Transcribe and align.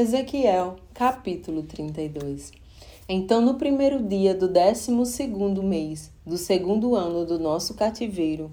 Ezequiel, 0.00 0.76
capítulo 0.94 1.64
32. 1.64 2.52
Então, 3.08 3.40
no 3.40 3.54
primeiro 3.54 4.00
dia 4.00 4.32
do 4.32 4.46
décimo 4.46 5.04
segundo 5.04 5.60
mês, 5.60 6.12
do 6.24 6.38
segundo 6.38 6.94
ano 6.94 7.26
do 7.26 7.36
nosso 7.36 7.74
cativeiro, 7.74 8.52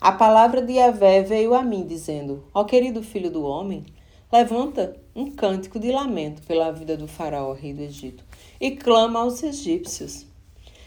a 0.00 0.12
palavra 0.12 0.62
de 0.62 0.72
Yahvé 0.72 1.20
veio 1.20 1.52
a 1.52 1.62
mim, 1.62 1.84
dizendo: 1.86 2.42
Ó 2.54 2.64
querido 2.64 3.02
filho 3.02 3.30
do 3.30 3.44
homem, 3.44 3.84
levanta 4.32 4.96
um 5.14 5.30
cântico 5.30 5.78
de 5.78 5.92
lamento 5.92 6.40
pela 6.44 6.72
vida 6.72 6.96
do 6.96 7.06
faraó, 7.06 7.52
rei 7.52 7.74
do 7.74 7.82
Egito, 7.82 8.24
e 8.58 8.70
clama 8.70 9.20
aos 9.20 9.42
egípcios. 9.42 10.26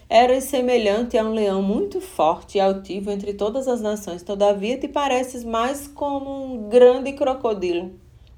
Eras 0.09 0.45
semelhante 0.45 1.15
a 1.15 1.23
um 1.23 1.31
leão 1.31 1.61
muito 1.61 2.01
forte 2.01 2.57
e 2.57 2.59
altivo 2.59 3.11
entre 3.11 3.35
todas 3.35 3.67
as 3.67 3.81
nações, 3.81 4.23
todavia 4.23 4.79
te 4.79 4.87
pareces 4.87 5.43
mais 5.43 5.87
como 5.87 6.43
um 6.43 6.69
grande 6.69 7.13
crocodilo, 7.13 7.91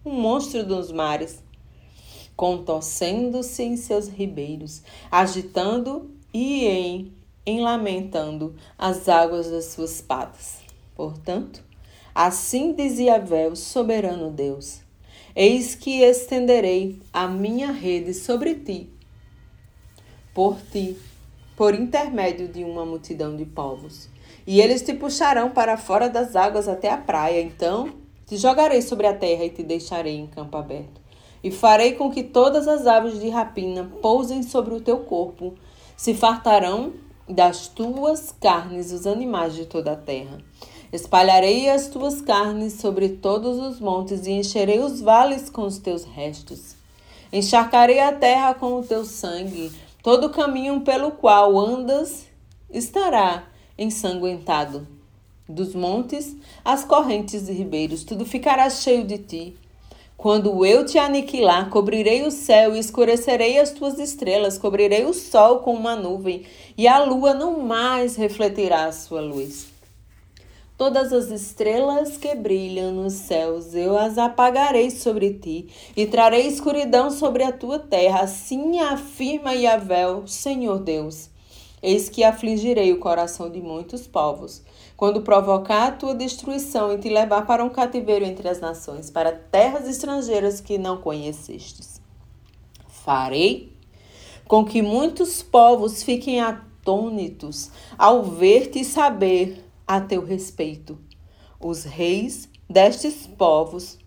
um 0.05 0.11
monstro 0.11 0.65
dos 0.65 0.91
mares 0.91 1.41
contorcendo-se 2.35 3.63
em 3.63 3.77
seus 3.77 4.07
ribeiros, 4.07 4.81
agitando 5.11 6.11
e 6.33 6.65
em, 6.65 7.13
em 7.45 7.61
lamentando 7.61 8.55
as 8.77 9.07
águas 9.07 9.49
das 9.49 9.65
suas 9.65 10.01
patas. 10.01 10.59
Portanto, 10.95 11.63
assim 12.13 12.73
dizia 12.73 13.19
Vel, 13.19 13.55
soberano 13.55 14.31
Deus: 14.31 14.81
Eis 15.35 15.75
que 15.75 16.01
estenderei 16.01 16.99
a 17.11 17.27
minha 17.27 17.71
rede 17.71 18.13
sobre 18.13 18.55
ti, 18.55 18.89
por 20.33 20.57
ti, 20.71 20.97
por 21.55 21.75
intermédio 21.75 22.47
de 22.47 22.63
uma 22.63 22.85
multidão 22.85 23.35
de 23.35 23.45
povos. 23.45 24.09
E 24.45 24.59
eles 24.59 24.81
te 24.81 24.93
puxarão 24.93 25.51
para 25.51 25.77
fora 25.77 26.09
das 26.09 26.35
águas 26.35 26.67
até 26.67 26.89
a 26.89 26.97
praia. 26.97 27.41
Então 27.41 27.93
te 28.25 28.35
jogarei 28.35 28.81
sobre 28.81 29.07
a 29.07 29.13
terra 29.13 29.45
e 29.45 29.49
te 29.49 29.63
deixarei 29.63 30.17
em 30.17 30.27
campo 30.27 30.57
aberto 30.57 31.02
e 31.43 31.51
farei 31.51 31.93
com 31.93 32.09
que 32.09 32.23
todas 32.23 32.67
as 32.67 32.87
aves 32.87 33.19
de 33.19 33.29
rapina 33.29 33.91
pousem 34.01 34.41
sobre 34.41 34.73
o 34.73 34.81
teu 34.81 34.99
corpo, 34.99 35.53
se 35.97 36.13
fartarão 36.13 36.93
das 37.27 37.67
tuas 37.67 38.33
carnes 38.39 38.91
os 38.91 39.05
animais 39.05 39.53
de 39.53 39.65
toda 39.65 39.93
a 39.93 39.97
terra. 39.97 40.39
Espalharei 40.91 41.69
as 41.69 41.87
tuas 41.87 42.21
carnes 42.21 42.73
sobre 42.73 43.09
todos 43.09 43.57
os 43.57 43.79
montes 43.79 44.27
e 44.27 44.31
encherei 44.31 44.79
os 44.79 45.01
vales 45.01 45.49
com 45.49 45.63
os 45.63 45.77
teus 45.79 46.03
restos. 46.03 46.75
Encharcarei 47.31 47.99
a 47.99 48.13
terra 48.13 48.53
com 48.53 48.79
o 48.79 48.83
teu 48.83 49.03
sangue, 49.03 49.71
todo 50.03 50.27
o 50.27 50.29
caminho 50.29 50.81
pelo 50.81 51.11
qual 51.11 51.57
andas 51.57 52.27
estará 52.69 53.45
ensanguentado. 53.77 54.87
Dos 55.49 55.73
montes, 55.73 56.35
as 56.63 56.85
correntes 56.85 57.49
e 57.49 57.53
ribeiros, 57.53 58.03
tudo 58.03 58.23
ficará 58.23 58.69
cheio 58.69 59.03
de 59.03 59.17
ti. 59.17 59.57
Quando 60.17 60.65
eu 60.65 60.85
te 60.85 60.97
aniquilar, 60.97 61.69
cobrirei 61.69 62.23
o 62.23 62.31
céu 62.31 62.75
e 62.75 62.79
escurecerei 62.79 63.59
as 63.59 63.71
tuas 63.71 63.99
estrelas, 63.99 64.57
cobrirei 64.57 65.03
o 65.05 65.13
sol 65.13 65.59
com 65.59 65.73
uma 65.73 65.95
nuvem, 65.95 66.43
e 66.77 66.87
a 66.87 67.03
lua 67.03 67.33
não 67.33 67.59
mais 67.59 68.15
refletirá 68.15 68.85
a 68.85 68.91
sua 68.91 69.19
luz. 69.19 69.67
Todas 70.77 71.13
as 71.13 71.29
estrelas 71.29 72.17
que 72.17 72.33
brilham 72.35 72.91
nos 72.91 73.13
céus, 73.13 73.75
eu 73.75 73.97
as 73.97 74.17
apagarei 74.17 74.89
sobre 74.89 75.33
ti, 75.33 75.67
e 75.95 76.05
trarei 76.05 76.47
escuridão 76.47 77.11
sobre 77.11 77.43
a 77.43 77.51
tua 77.51 77.77
terra. 77.77 78.21
Assim 78.21 78.79
afirma 78.79 79.53
Yahvé, 79.53 80.05
Senhor 80.25 80.79
Deus. 80.79 81.32
Eis 81.83 82.07
que 82.07 82.23
afligirei 82.23 82.93
o 82.93 82.99
coração 82.99 83.49
de 83.49 83.59
muitos 83.59 84.07
povos, 84.07 84.61
quando 84.95 85.21
provocar 85.21 85.87
a 85.87 85.91
tua 85.91 86.15
destruição 86.15 86.93
e 86.93 86.97
te 86.97 87.09
levar 87.09 87.45
para 87.45 87.61
um 87.61 87.69
cativeiro 87.69 88.23
entre 88.23 88.47
as 88.47 88.61
nações, 88.61 89.09
para 89.09 89.33
terras 89.33 89.85
estrangeiras 89.85 90.61
que 90.61 90.77
não 90.77 91.01
conhecestes. 91.01 92.01
Farei 92.87 93.73
com 94.47 94.63
que 94.63 94.81
muitos 94.81 95.43
povos 95.43 96.03
fiquem 96.03 96.39
atônitos 96.39 97.69
ao 97.97 98.23
ver-te 98.23 98.79
e 98.79 98.85
saber 98.85 99.65
a 99.85 99.99
teu 99.99 100.23
respeito. 100.23 100.97
Os 101.59 101.83
reis 101.83 102.47
destes 102.69 103.27
povos, 103.27 103.99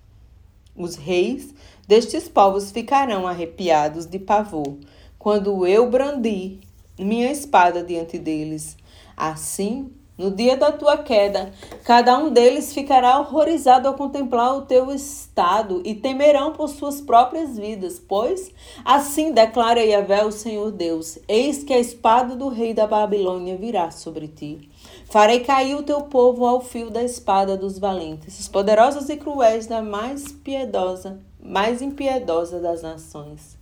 os 0.75 0.97
reis 0.97 1.53
destes 1.87 2.26
povos 2.26 2.70
ficarão 2.70 3.26
arrepiados 3.26 4.06
de 4.06 4.19
pavor 4.19 4.78
quando 5.19 5.66
eu 5.66 5.91
brandi 5.91 6.60
minha 7.04 7.30
espada 7.30 7.82
diante 7.82 8.18
deles. 8.18 8.76
Assim, 9.16 9.90
no 10.18 10.30
dia 10.30 10.56
da 10.56 10.72
tua 10.72 10.96
queda, 10.96 11.52
cada 11.84 12.16
um 12.18 12.30
deles 12.30 12.72
ficará 12.72 13.20
horrorizado 13.20 13.86
ao 13.86 13.92
contemplar 13.92 14.56
o 14.56 14.62
teu 14.62 14.90
estado 14.90 15.82
e 15.84 15.94
temerão 15.94 16.54
por 16.54 16.68
suas 16.68 17.02
próprias 17.02 17.58
vidas, 17.58 17.98
pois 17.98 18.50
assim 18.82 19.30
declara 19.30 19.84
Yahvé 19.84 20.24
o 20.24 20.32
Senhor 20.32 20.72
Deus: 20.72 21.18
Eis 21.28 21.62
que 21.62 21.74
a 21.74 21.78
espada 21.78 22.34
do 22.34 22.48
rei 22.48 22.72
da 22.72 22.86
Babilônia 22.86 23.58
virá 23.58 23.90
sobre 23.90 24.26
ti. 24.26 24.70
Farei 25.04 25.40
cair 25.40 25.74
o 25.74 25.82
teu 25.82 26.00
povo 26.02 26.46
ao 26.46 26.62
fio 26.62 26.88
da 26.88 27.02
espada 27.02 27.54
dos 27.54 27.78
valentes, 27.78 28.40
os 28.40 28.48
poderosos 28.48 29.10
e 29.10 29.18
cruéis 29.18 29.66
da 29.66 29.82
mais 29.82 30.32
piedosa, 30.32 31.20
mais 31.38 31.82
impiedosa 31.82 32.58
das 32.58 32.80
nações. 32.80 33.58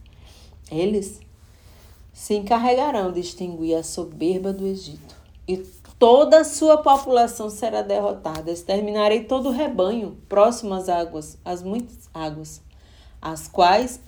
Eles 0.70 1.20
se 2.14 2.34
encarregarão 2.34 3.12
de 3.12 3.18
extinguir 3.18 3.74
a 3.74 3.82
soberba 3.82 4.52
do 4.52 4.64
Egito, 4.64 5.16
e 5.46 5.58
toda 5.98 6.40
a 6.40 6.44
sua 6.44 6.78
população 6.78 7.50
será 7.50 7.82
derrotada. 7.82 8.52
Exterminarei 8.52 9.24
todo 9.24 9.48
o 9.48 9.52
rebanho 9.52 10.16
próximo 10.28 10.72
às 10.72 10.88
águas, 10.88 11.36
às 11.44 11.62
muitas 11.62 12.08
águas, 12.14 12.62
as 13.20 13.48
quais 13.48 14.00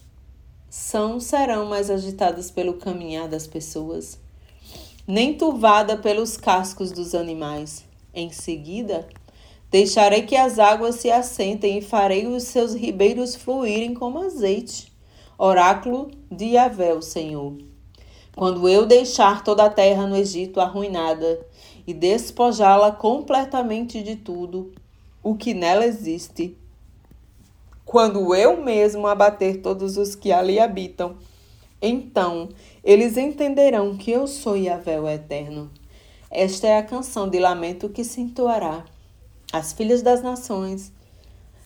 são 0.71 1.19
serão 1.19 1.67
mais 1.67 1.91
agitadas 1.91 2.51
pelo 2.51 2.75
caminhar 2.75 3.29
das 3.29 3.47
pessoas, 3.47 4.19
nem 5.07 5.35
turvada 5.35 5.97
pelos 5.97 6.37
cascos 6.37 6.93
dos 6.93 7.15
animais. 7.15 7.85
Em 8.15 8.31
seguida, 8.31 9.07
deixarei 9.71 10.23
que 10.23 10.37
as 10.37 10.59
águas 10.59 10.95
se 10.97 11.11
assentem 11.11 11.79
e 11.79 11.83
farei 11.83 12.27
os 12.27 12.45
seus 12.45 12.73
ribeiros 12.73 13.35
fluírem 13.35 13.95
como 13.95 14.21
azeite. 14.21 14.93
Oráculo 15.37 16.11
de 16.31 16.53
Yahvé, 16.53 16.95
o 16.95 17.03
Senhor. 17.03 17.76
Quando 18.37 18.69
eu 18.69 18.85
deixar 18.85 19.43
toda 19.43 19.65
a 19.65 19.71
terra 19.71 20.07
no 20.07 20.15
Egito 20.15 20.61
arruinada 20.61 21.41
e 21.87 21.95
despojá-la 21.95 22.93
completamente 22.93 24.03
de 24.03 24.15
tudo 24.15 24.73
o 25.23 25.35
que 25.35 25.55
nela 25.55 25.87
existe, 25.87 26.55
quando 27.83 28.35
eu 28.35 28.63
mesmo 28.63 29.07
abater 29.07 29.63
todos 29.63 29.97
os 29.97 30.15
que 30.15 30.33
ali 30.33 30.61
habitam, 30.61 31.17
então 31.81 32.51
eles 32.85 33.17
entenderão 33.17 33.97
que 33.97 34.11
eu 34.11 34.27
sou 34.27 34.55
Yahvé 34.55 35.01
o 35.01 35.09
Eterno. 35.09 35.71
Esta 36.31 36.67
é 36.67 36.77
a 36.77 36.83
canção 36.83 37.31
de 37.31 37.39
lamento 37.39 37.89
que 37.89 38.05
se 38.05 38.21
entoará. 38.21 38.85
As 39.51 39.73
filhas 39.73 40.03
das 40.03 40.23
nações 40.23 40.93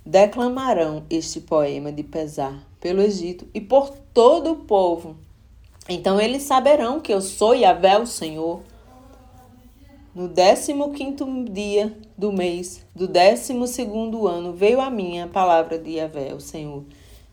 declamarão 0.07 1.03
este 1.11 1.41
poema 1.41 1.91
de 1.91 2.05
pesar 2.05 2.65
pelo 2.79 3.03
Egito 3.03 3.49
e 3.53 3.61
por 3.61 3.91
todo 4.15 4.53
o 4.53 4.57
povo 4.57 5.17
então 5.89 6.21
eles 6.21 6.43
saberão 6.43 7.01
que 7.01 7.13
eu 7.13 7.21
sou 7.21 7.55
Yahvé, 7.55 7.99
o 7.99 8.07
Senhor. 8.07 8.61
No 10.15 10.29
décimo 10.29 10.93
quinto 10.93 11.25
dia 11.45 11.97
do 12.19 12.33
mês 12.33 12.85
do 12.95 13.07
décimo 13.07 13.67
segundo 13.67 14.27
ano 14.27 14.53
veio 14.53 14.81
a 14.81 14.91
minha 14.91 15.27
palavra 15.27 15.79
de 15.79 15.93
Yahvé, 15.93 16.35
o 16.35 16.41
Senhor, 16.41 16.85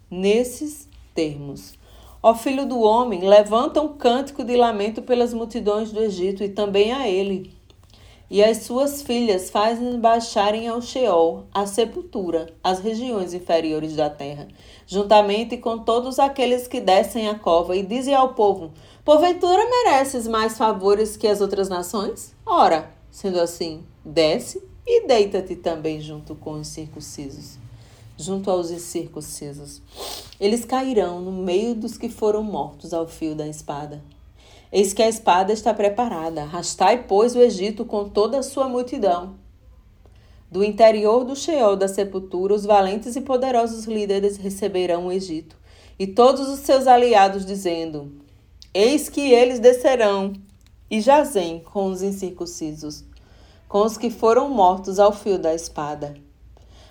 nesses 0.09 0.87
termos. 1.13 1.73
Ó 2.21 2.33
filho 2.33 2.65
do 2.65 2.79
homem, 2.79 3.27
levanta 3.27 3.81
um 3.81 3.89
cântico 3.89 4.43
de 4.43 4.55
lamento 4.55 5.01
pelas 5.01 5.33
multidões 5.33 5.91
do 5.91 6.01
Egito 6.01 6.43
e 6.43 6.49
também 6.49 6.91
a 6.91 7.07
ele, 7.07 7.56
e 8.29 8.43
as 8.43 8.57
suas 8.63 9.01
filhas 9.01 9.49
fazem 9.49 9.99
baixarem 9.99 10.67
ao 10.67 10.81
Sheol, 10.81 11.45
à 11.53 11.65
sepultura, 11.65 12.53
as 12.63 12.79
regiões 12.79 13.33
inferiores 13.33 13.95
da 13.95 14.09
terra, 14.09 14.47
juntamente 14.85 15.57
com 15.57 15.79
todos 15.79 16.19
aqueles 16.19 16.67
que 16.67 16.81
descem 16.81 17.29
a 17.29 17.39
cova, 17.39 17.75
e 17.75 17.83
dizem 17.83 18.13
ao 18.13 18.33
povo: 18.33 18.71
Porventura 19.05 19.63
mereces 19.69 20.27
mais 20.27 20.57
favores 20.57 21.15
que 21.15 21.27
as 21.27 21.39
outras 21.39 21.69
nações? 21.69 22.35
Ora, 22.45 22.91
sendo 23.09 23.39
assim, 23.39 23.83
desce 24.03 24.61
e 24.85 25.07
deita-te 25.07 25.55
também 25.55 26.01
junto 26.01 26.35
com 26.35 26.51
os 26.51 26.67
circuncisos. 26.67 27.57
Junto 28.17 28.49
aos 28.49 28.71
incircuncisos. 28.71 29.81
Eles 30.39 30.65
cairão 30.65 31.21
no 31.21 31.31
meio 31.31 31.75
dos 31.75 31.97
que 31.97 32.09
foram 32.09 32.41
mortos 32.41 32.93
ao 32.93 33.07
fio 33.07 33.35
da 33.35 33.47
espada. 33.47 34.01
Eis 34.71 34.93
que 34.93 35.01
a 35.01 35.07
espada 35.07 35.53
está 35.53 35.73
preparada. 35.73 36.43
Arrastai, 36.43 37.05
pois, 37.07 37.35
o 37.35 37.41
Egito 37.41 37.85
com 37.85 38.09
toda 38.09 38.39
a 38.39 38.43
sua 38.43 38.67
multidão. 38.67 39.35
Do 40.49 40.63
interior 40.63 41.25
do 41.25 41.35
Sheol 41.35 41.75
da 41.75 41.87
sepultura, 41.87 42.53
os 42.53 42.65
valentes 42.65 43.15
e 43.15 43.21
poderosos 43.21 43.85
líderes 43.85 44.37
receberão 44.37 45.07
o 45.07 45.11
Egito, 45.11 45.57
e 45.99 46.07
todos 46.07 46.47
os 46.47 46.59
seus 46.59 46.87
aliados, 46.87 47.45
dizendo: 47.45 48.13
Eis 48.73 49.09
que 49.09 49.31
eles 49.31 49.59
descerão 49.59 50.33
e 50.89 51.01
jazem 51.01 51.59
com 51.59 51.87
os 51.87 52.01
incircuncisos, 52.01 53.03
com 53.67 53.83
os 53.83 53.97
que 53.97 54.09
foram 54.09 54.49
mortos 54.49 54.99
ao 54.99 55.11
fio 55.11 55.37
da 55.37 55.53
espada. 55.53 56.15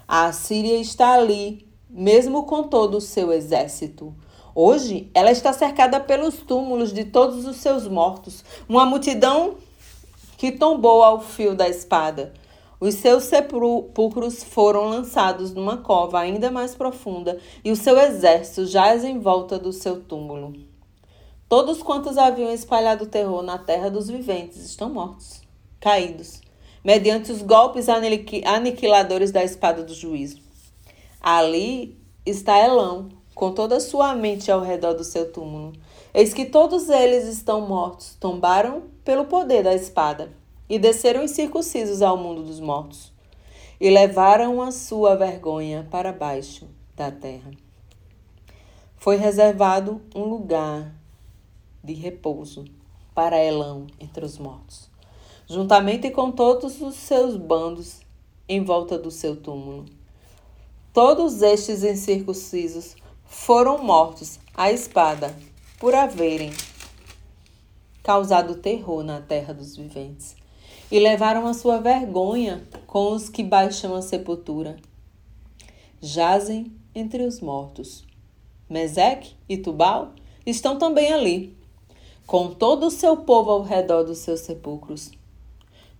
A 0.06 0.26
Assíria 0.26 0.78
está 0.78 1.14
ali, 1.14 1.67
mesmo 1.88 2.44
com 2.44 2.64
todo 2.64 2.99
o 2.99 3.00
seu 3.00 3.32
exército. 3.32 4.14
Hoje, 4.58 5.10
ela 5.12 5.30
está 5.30 5.52
cercada 5.52 6.00
pelos 6.00 6.36
túmulos 6.36 6.90
de 6.90 7.04
todos 7.04 7.44
os 7.44 7.56
seus 7.56 7.86
mortos, 7.86 8.42
uma 8.66 8.86
multidão 8.86 9.56
que 10.38 10.50
tombou 10.50 11.04
ao 11.04 11.20
fio 11.20 11.54
da 11.54 11.68
espada. 11.68 12.32
Os 12.80 12.94
seus 12.94 13.24
sepulcros 13.24 14.42
foram 14.42 14.88
lançados 14.88 15.52
numa 15.52 15.76
cova 15.76 16.20
ainda 16.20 16.50
mais 16.50 16.74
profunda, 16.74 17.38
e 17.62 17.70
o 17.70 17.76
seu 17.76 17.98
exército 17.98 18.64
jaz 18.64 19.04
em 19.04 19.18
volta 19.18 19.58
do 19.58 19.74
seu 19.74 20.00
túmulo. 20.00 20.54
Todos 21.50 21.82
quantos 21.82 22.16
haviam 22.16 22.50
espalhado 22.50 23.04
terror 23.04 23.42
na 23.42 23.58
terra 23.58 23.90
dos 23.90 24.08
viventes 24.08 24.64
estão 24.64 24.88
mortos, 24.88 25.42
caídos, 25.78 26.40
mediante 26.82 27.30
os 27.30 27.42
golpes 27.42 27.88
aniquiladores 27.90 29.30
da 29.30 29.44
espada 29.44 29.82
do 29.82 29.92
juízo. 29.92 30.40
Ali 31.20 31.98
está 32.24 32.58
Elão, 32.58 33.10
com 33.36 33.52
toda 33.52 33.76
a 33.76 33.80
sua 33.80 34.14
mente 34.14 34.50
ao 34.50 34.62
redor 34.62 34.94
do 34.94 35.04
seu 35.04 35.30
túmulo. 35.30 35.74
Eis 36.14 36.32
que 36.32 36.46
todos 36.46 36.88
eles 36.88 37.28
estão 37.28 37.60
mortos, 37.60 38.16
tombaram 38.18 38.84
pelo 39.04 39.26
poder 39.26 39.62
da 39.62 39.74
espada, 39.74 40.32
e 40.66 40.78
desceram 40.78 41.22
incircuncisos 41.22 42.00
ao 42.00 42.16
mundo 42.16 42.42
dos 42.42 42.58
mortos, 42.58 43.12
e 43.78 43.90
levaram 43.90 44.62
a 44.62 44.72
sua 44.72 45.14
vergonha 45.16 45.86
para 45.90 46.14
baixo 46.14 46.66
da 46.96 47.10
terra. 47.10 47.50
Foi 48.96 49.16
reservado 49.16 50.00
um 50.14 50.24
lugar 50.24 50.94
de 51.84 51.92
repouso 51.92 52.64
para 53.14 53.36
Elão 53.36 53.86
entre 54.00 54.24
os 54.24 54.38
mortos, 54.38 54.88
juntamente 55.46 56.10
com 56.10 56.32
todos 56.32 56.80
os 56.80 56.94
seus 56.94 57.36
bandos 57.36 58.00
em 58.48 58.64
volta 58.64 58.98
do 58.98 59.10
seu 59.10 59.36
túmulo. 59.36 59.84
Todos 60.90 61.42
estes 61.42 61.84
incircuncisos 61.84 62.96
foram 63.26 63.82
mortos 63.82 64.38
à 64.55 64.73
espada 64.73 65.34
por 65.78 65.94
haverem 65.94 66.52
causado 68.06 68.55
terror 68.55 69.02
na 69.02 69.20
terra 69.20 69.52
dos 69.52 69.76
viventes, 69.76 70.37
e 70.93 71.00
levaram 71.00 71.44
a 71.49 71.52
sua 71.52 71.78
vergonha 71.81 72.62
com 72.87 73.11
os 73.11 73.28
que 73.28 73.43
baixam 73.43 73.96
a 73.96 74.00
sepultura. 74.00 74.76
Jazem 76.00 76.73
entre 76.94 77.25
os 77.25 77.40
mortos. 77.40 78.06
Meseque 78.70 79.34
e 79.49 79.56
Tubal 79.56 80.12
estão 80.46 80.78
também 80.78 81.12
ali, 81.12 81.56
com 82.25 82.55
todo 82.55 82.87
o 82.87 82.90
seu 82.93 83.17
povo 83.17 83.50
ao 83.50 83.62
redor 83.62 84.05
dos 84.05 84.19
seus 84.19 84.40
sepulcros. 84.40 85.11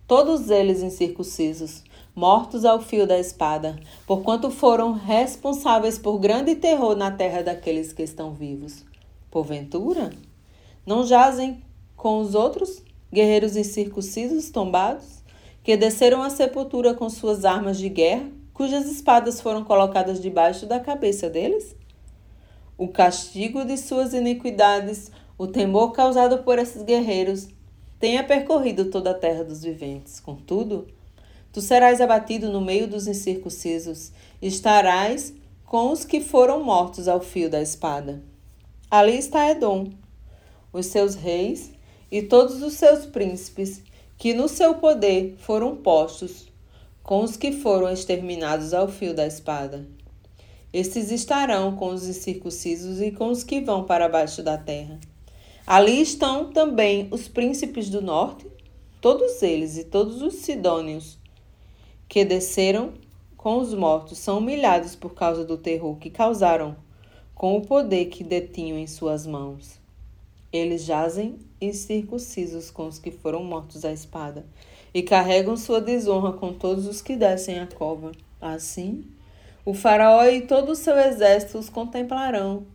Todos 0.07 0.49
eles 0.49 0.81
incircuncisos, 0.81 1.83
mortos 2.17 2.65
ao 2.65 2.81
fio 2.81 3.05
da 3.05 3.19
espada, 3.19 3.79
porquanto 4.07 4.49
foram 4.49 4.93
responsáveis 4.93 5.99
por 5.99 6.17
grande 6.17 6.55
terror 6.55 6.95
na 6.95 7.11
terra 7.11 7.43
daqueles 7.43 7.93
que 7.93 8.01
estão 8.01 8.33
vivos. 8.33 8.83
Porventura, 9.29 10.09
não 10.83 11.05
jazem 11.05 11.61
com 11.95 12.17
os 12.17 12.33
outros 12.33 12.81
guerreiros 13.13 13.55
incircuncisos 13.55 14.49
tombados, 14.49 15.21
que 15.63 15.77
desceram 15.77 16.23
à 16.23 16.31
sepultura 16.31 16.95
com 16.95 17.07
suas 17.07 17.45
armas 17.45 17.77
de 17.77 17.87
guerra, 17.87 18.31
cujas 18.51 18.87
espadas 18.87 19.39
foram 19.39 19.63
colocadas 19.63 20.19
debaixo 20.19 20.65
da 20.65 20.79
cabeça 20.79 21.29
deles? 21.29 21.75
O 22.75 22.87
castigo 22.87 23.63
de 23.63 23.77
suas 23.77 24.15
iniquidades, 24.15 25.11
o 25.37 25.45
temor 25.45 25.91
causado 25.91 26.39
por 26.39 26.57
esses 26.57 26.81
guerreiros, 26.81 27.47
tenha 27.99 28.23
percorrido 28.23 28.85
toda 28.85 29.11
a 29.11 29.13
terra 29.13 29.43
dos 29.43 29.61
viventes. 29.61 30.19
Contudo, 30.19 30.87
Tu 31.57 31.61
serás 31.63 31.99
abatido 31.99 32.51
no 32.51 32.61
meio 32.61 32.87
dos 32.87 33.07
incircuncisos, 33.07 34.11
estarás 34.39 35.33
com 35.65 35.91
os 35.91 36.05
que 36.05 36.21
foram 36.21 36.63
mortos 36.63 37.07
ao 37.07 37.19
fio 37.19 37.49
da 37.49 37.59
espada. 37.59 38.21
Ali 38.91 39.17
está 39.17 39.49
Edom, 39.49 39.89
os 40.71 40.85
seus 40.85 41.15
reis 41.15 41.71
e 42.11 42.21
todos 42.21 42.61
os 42.61 42.73
seus 42.73 43.07
príncipes, 43.07 43.81
que 44.19 44.35
no 44.35 44.47
seu 44.47 44.75
poder 44.75 45.35
foram 45.39 45.75
postos, 45.77 46.45
com 47.01 47.23
os 47.23 47.35
que 47.35 47.51
foram 47.51 47.91
exterminados 47.91 48.71
ao 48.71 48.87
fio 48.87 49.15
da 49.15 49.25
espada. 49.25 49.83
Estes 50.71 51.09
estarão 51.09 51.75
com 51.75 51.87
os 51.87 52.07
incircuncisos 52.07 53.01
e 53.01 53.09
com 53.09 53.29
os 53.29 53.43
que 53.43 53.61
vão 53.61 53.83
para 53.83 54.07
baixo 54.07 54.43
da 54.43 54.59
terra. 54.59 54.99
Ali 55.65 55.99
estão 55.99 56.51
também 56.51 57.07
os 57.09 57.27
príncipes 57.27 57.89
do 57.89 57.99
norte, 57.99 58.45
todos 59.01 59.41
eles 59.41 59.75
e 59.75 59.85
todos 59.85 60.21
os 60.21 60.35
sidônios, 60.35 61.17
que 62.07 62.23
desceram 62.23 62.93
com 63.35 63.59
os 63.59 63.73
mortos 63.73 64.17
são 64.17 64.39
humilhados 64.39 64.95
por 64.95 65.13
causa 65.13 65.45
do 65.45 65.57
terror 65.57 65.95
que 65.97 66.09
causaram 66.09 66.75
com 67.35 67.55
o 67.55 67.61
poder 67.61 68.05
que 68.05 68.23
detinham 68.23 68.77
em 68.77 68.87
suas 68.87 69.27
mãos. 69.27 69.79
Eles 70.51 70.83
jazem 70.83 71.35
incircuncisos 71.61 72.71
com 72.71 72.87
os 72.87 72.97
que 72.97 73.11
foram 73.11 73.43
mortos 73.43 73.85
à 73.85 73.91
espada 73.91 74.45
e 74.93 75.03
carregam 75.03 75.55
sua 75.55 75.79
desonra 75.79 76.33
com 76.33 76.53
todos 76.53 76.87
os 76.87 77.01
que 77.01 77.15
descem 77.15 77.59
a 77.59 77.67
cova. 77.67 78.11
Assim, 78.41 79.03
o 79.65 79.73
faraó 79.73 80.25
e 80.25 80.41
todo 80.41 80.71
o 80.71 80.75
seu 80.75 80.97
exército 80.97 81.57
os 81.57 81.69
contemplarão 81.69 82.65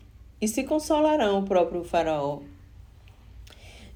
e 0.41 0.47
se 0.47 0.65
consolarão 0.65 1.41
o 1.41 1.45
próprio 1.45 1.83
faraó. 1.83 2.41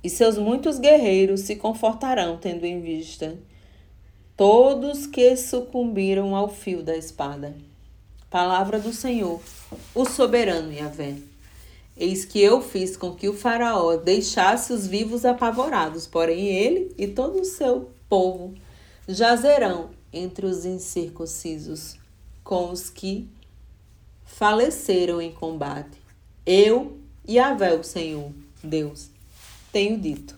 E 0.02 0.08
seus 0.08 0.38
muitos 0.38 0.78
guerreiros 0.78 1.40
se 1.40 1.56
confortarão 1.56 2.38
tendo 2.38 2.64
em 2.64 2.80
vista 2.80 3.38
todos 4.36 5.06
que 5.06 5.34
sucumbiram 5.36 6.36
ao 6.36 6.48
fio 6.48 6.82
da 6.82 6.96
espada. 6.96 7.54
Palavra 8.28 8.78
do 8.78 8.92
Senhor, 8.92 9.40
o 9.94 10.04
soberano 10.04 10.72
Yahvé. 10.72 11.16
Eis 11.96 12.26
que 12.26 12.40
eu 12.42 12.60
fiz 12.60 12.94
com 12.96 13.14
que 13.14 13.28
o 13.28 13.32
Faraó 13.32 13.96
deixasse 13.96 14.72
os 14.72 14.86
vivos 14.86 15.24
apavorados, 15.24 16.06
porém 16.06 16.48
ele 16.48 16.94
e 16.98 17.06
todo 17.06 17.40
o 17.40 17.44
seu 17.44 17.90
povo 18.10 18.54
jazerão 19.08 19.90
entre 20.12 20.44
os 20.44 20.66
incircuncisos, 20.66 21.96
com 22.44 22.70
os 22.70 22.90
que 22.90 23.26
faleceram 24.26 25.22
em 25.22 25.32
combate. 25.32 25.96
Eu, 26.44 26.98
Yahvé, 27.26 27.74
o 27.74 27.82
Senhor, 27.82 28.30
Deus, 28.62 29.08
tenho 29.72 29.98
dito. 29.98 30.36